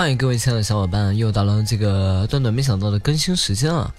[0.00, 3.92] 嗨，各位亲爱的小伙伴，又到了这个段段没想到的更新时间了。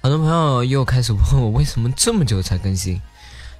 [0.00, 2.98] 很多朋友又开始问我为什么这么久才更新。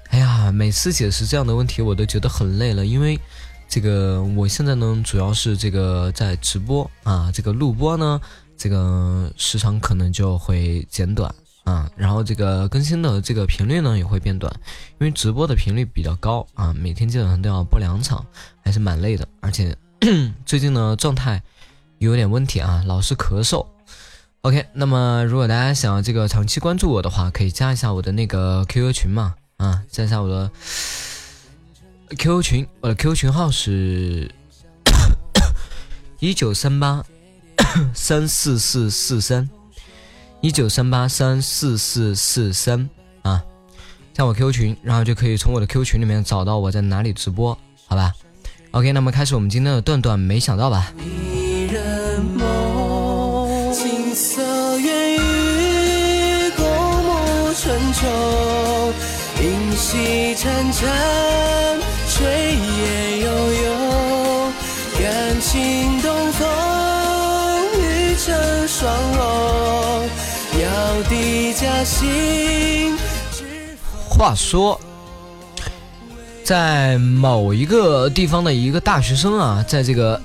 [0.09, 3.21] 哎呀，每次解释这样的问题我都觉得很累了，因为
[3.69, 8.19] 这个我现在呢主要是这个在直播啊，这个录播呢
[8.57, 11.31] 这个时长可能就会减短
[11.65, 14.51] 啊，然后这个更新的这个频率呢也会变短，
[14.99, 18.25] 因为直播的频率比较高啊，每天基本上都要播两场，
[18.65, 19.77] 还是蛮累的，而且
[20.47, 21.43] 最近呢状态。
[22.11, 23.65] 有点问题啊，老是咳嗽。
[24.41, 30.51] OK，那么如果大家想要这个长期关注我的话，可以加一下我的那个 QQ 群嘛，啊，加一下我的
[32.19, 34.29] QQ 群，我的 QQ 群号是
[36.19, 37.05] 一九三八
[37.95, 39.49] 三四四四三，
[40.41, 42.91] 一九三八三四四四三
[43.23, 43.41] 啊，
[44.13, 48.13] 加我 QQ 群，然后就可以从我的 QQ 群里面找到我在哪里直播，好吧
[48.73, 50.93] ？OK，那么开始我们今天的段段，没想到吧？
[59.93, 60.89] 影溪潺潺，
[62.09, 64.53] 炊烟悠悠，
[64.99, 66.49] 感情东风，
[67.79, 68.35] 玉成
[68.67, 70.09] 双龙，
[70.63, 72.97] 遥递佳兴。
[74.09, 74.81] 话说，
[76.43, 80.19] 在某一个地方的一个大学生啊，在这个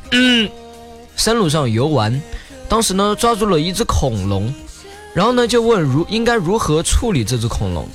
[1.18, 2.22] 山路上游玩。
[2.70, 4.54] 当时呢，抓住了一只恐龙，
[5.14, 7.88] 然后呢，就问如应该如何处理这只恐龙。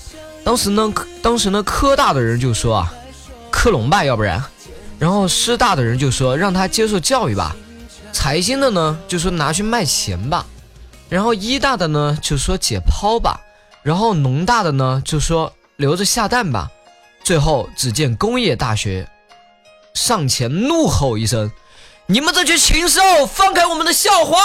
[0.44, 0.92] 当时呢，
[1.22, 2.92] 当时呢，科大的人就说啊，
[3.50, 4.42] 克隆吧，要不然。
[4.98, 7.56] 然后师大的人就说让他接受教育吧。
[8.12, 10.46] 财经的呢就说拿去卖钱吧。
[11.08, 13.40] 然后医大的呢就说解剖吧。
[13.82, 16.70] 然后农大的呢就说留着下蛋吧。
[17.24, 19.08] 最后，只见工业大学
[19.94, 21.50] 上前怒吼一声。
[22.06, 24.38] 你们这群禽兽，放开我们的校花！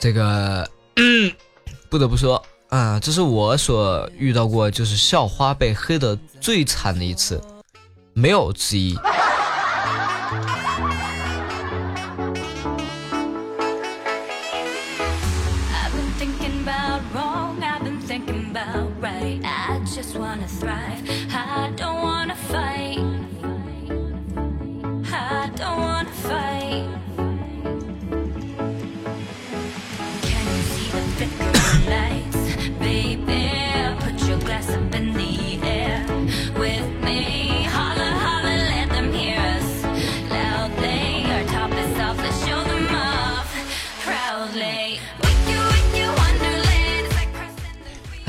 [0.00, 0.66] 这个，
[0.96, 1.30] 嗯，
[1.90, 7.38] 不得不说啊，这是我所遇到过就是校花被黑的最惨的一次，
[8.14, 8.98] 没有之一。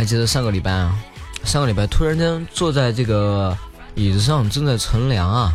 [0.02, 0.98] 还记得上个礼拜啊，
[1.44, 3.56] 上个礼拜突然间坐在这个
[3.94, 5.54] 椅子上正在乘凉啊，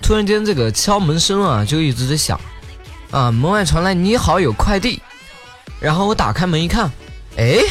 [0.00, 2.40] 突然间这个敲门声啊就一直在响，
[3.10, 5.02] 啊门外传来你好有快递，
[5.80, 6.88] 然后我打开门一看，
[7.36, 7.64] 哎，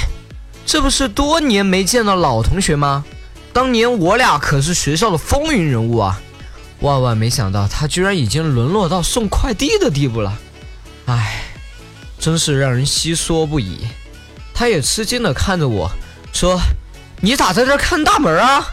[0.65, 3.05] 这不是多年没见的老同学吗？
[3.53, 6.19] 当年我俩可是学校的风云人物啊，
[6.81, 10.37] 万万没想到他居然已经沦落到送快递的地步了，
[11.05, 11.43] 哎，
[12.19, 13.87] 真是让人唏嘘不已。
[14.53, 15.91] 他也吃惊的看着我
[16.31, 16.59] 说
[17.21, 18.65] ：“你咋在这看大门啊？”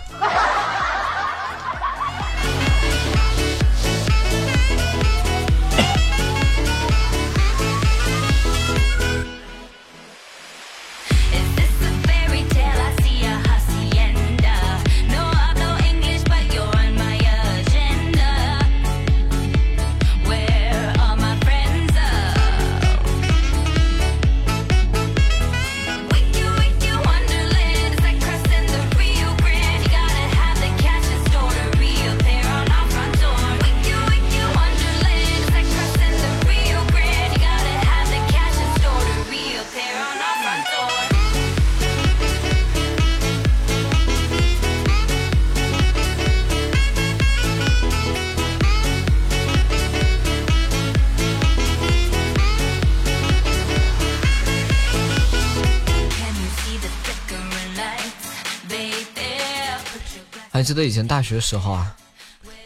[60.61, 61.91] 还记得以前大学时候啊，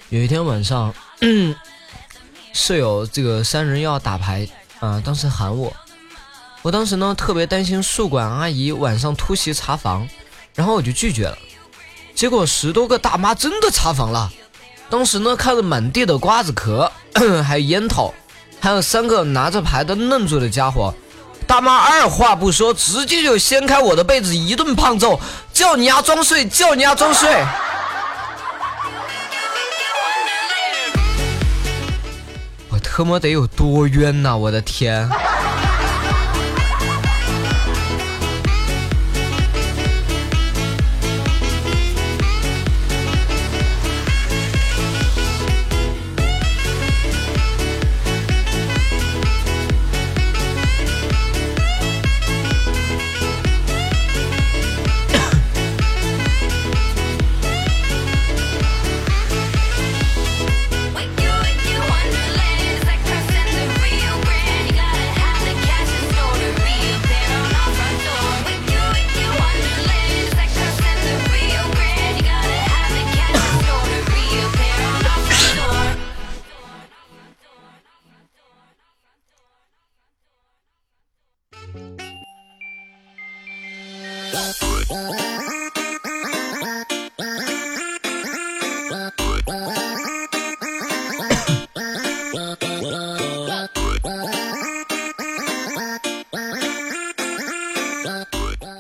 [0.09, 0.93] 有一天晚上，
[2.53, 4.49] 舍友这个三人要打牌
[4.81, 5.73] 啊，当时喊我，
[6.63, 10.09] 我当时呢特别担心宿管阿姨晚上突袭查房，
[10.57, 11.39] 然后我就拒绝了。
[12.17, 14.29] 结果十多个大妈真的查房了，
[14.91, 16.91] 当时呢看着满地的瓜子壳，
[17.47, 18.13] 还有烟头，
[18.59, 20.93] 还有三个拿着牌的愣住的家伙，
[21.47, 25.21] 大妈二话不说，直接就掀开我的被子一顿胖揍，
[25.53, 27.31] 叫你丫装睡，叫你丫装睡。
[32.95, 34.37] 特么得有多冤呐！
[34.37, 35.11] 我的天！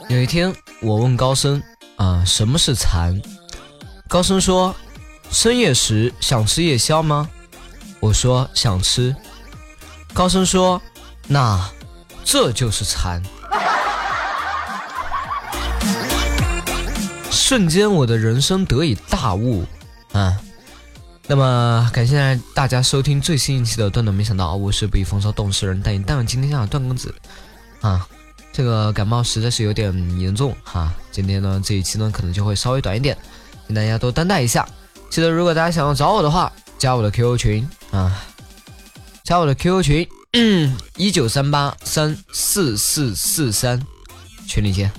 [0.08, 1.60] 有一天，我问高僧
[1.96, 3.20] 啊，什么是禅？
[4.08, 4.72] 高僧说，
[5.32, 7.28] 深夜时想吃夜宵吗？
[7.98, 9.14] 我说想吃。
[10.12, 10.80] 高僧说，
[11.26, 11.68] 那
[12.24, 13.22] 这就是禅。
[17.30, 19.64] 瞬间，我的人生得以大悟
[20.12, 20.36] 啊！
[21.26, 27.14] 那么，感谢大家收听最新一期的《段段没想到》，我是不以风骚动世人，但以但今天下的段公子
[27.80, 28.06] 啊。
[28.52, 33.18] 这个感冒实在是有点严重哈，今天呢这一期呢可能就会稍微短一点，
[33.66, 34.64] 请大家多担待一下。
[35.10, 38.22] 记得如果大家想要找我的话，加我的 QQ 群啊，
[39.24, 40.08] 加我的 QQ 群，
[40.96, 43.80] 一九三八三四四四三，
[44.48, 44.90] 群里见。